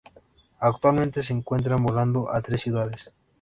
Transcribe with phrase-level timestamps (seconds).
[0.59, 3.11] Actualmente se encuentran volando a tres ciudades.